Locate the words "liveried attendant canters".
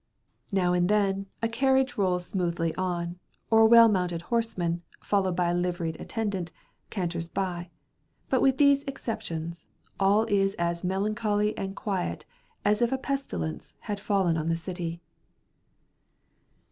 5.53-7.29